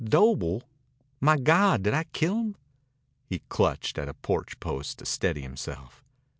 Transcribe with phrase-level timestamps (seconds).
[0.03, 0.63] "Doble?
[1.19, 2.57] My God, did I kill him?"
[3.29, 6.03] He clutched at a porch post to steady himself.